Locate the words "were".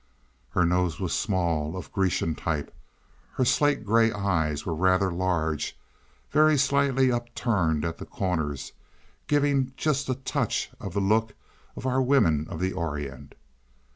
4.65-4.73